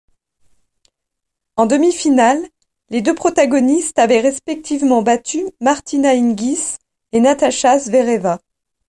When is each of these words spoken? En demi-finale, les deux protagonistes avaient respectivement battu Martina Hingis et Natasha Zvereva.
En 1.57 1.67
demi-finale, 1.67 2.43
les 2.89 3.03
deux 3.03 3.13
protagonistes 3.13 3.99
avaient 3.99 4.19
respectivement 4.19 5.03
battu 5.03 5.43
Martina 5.59 6.09
Hingis 6.15 6.77
et 7.11 7.19
Natasha 7.19 7.77
Zvereva. 7.77 8.39